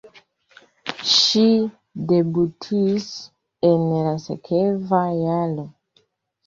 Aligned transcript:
Ŝi 1.15 1.43
debutis 2.13 3.07
en 3.71 3.87
la 4.09 4.19
sekva 4.27 5.05
jaro. 5.23 5.73